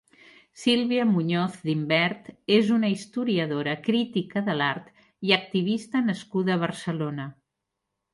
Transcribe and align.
Sílvia 0.59 1.03
Muñoz 1.09 1.57
d'Imbert 1.67 2.31
és 2.55 2.71
una 2.75 2.89
historiadora, 2.93 3.75
critica 3.89 4.43
de 4.47 4.55
l'art 4.63 4.89
i 5.29 5.35
activista 5.37 6.03
nascuda 6.07 6.57
a 6.57 6.59
Barcelona. 6.65 7.29